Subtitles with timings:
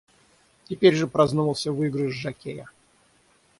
[0.67, 2.67] Теперь же праздновался выигрыш жокея.